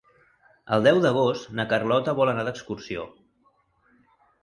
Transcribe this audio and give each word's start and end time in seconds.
El 0.77 0.87
deu 0.87 1.01
d'agost 1.03 1.53
na 1.61 1.67
Carlota 1.75 2.17
vol 2.23 2.35
anar 2.35 2.49
d'excursió. 2.51 3.09